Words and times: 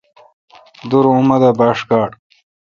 دور 0.89 1.05
اوں 1.09 1.21
با 1.57 1.67
ݭ 1.77 1.79
گاڑ۔ 1.89 2.09